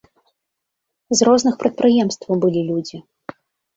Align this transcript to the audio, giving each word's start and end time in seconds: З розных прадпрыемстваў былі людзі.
З 1.19 1.29
розных 1.29 1.53
прадпрыемстваў 1.61 2.35
былі 2.47 2.61
людзі. 2.71 2.97